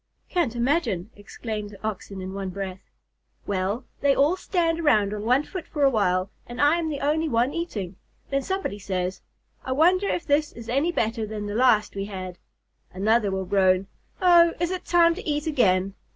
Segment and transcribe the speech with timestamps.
[0.29, 2.79] "Can't imagine," exclaimed the Oxen in one breath.
[3.45, 7.01] "Well, they all stand around on one foot for a while, and I am the
[7.01, 7.97] only one eating.
[8.31, 9.21] Then somebody says,
[9.63, 12.39] 'I wonder if this is any better than the last we had.'
[12.91, 13.85] Another will groan,
[14.19, 15.93] 'Oh, is it time to eat again?'